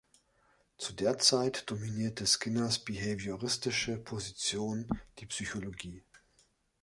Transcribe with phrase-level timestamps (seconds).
[0.79, 4.87] Zu der Zeit dominierte Skinners behavioristische Position
[5.19, 6.03] die Psychologie.